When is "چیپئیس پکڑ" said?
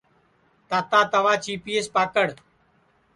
1.43-2.27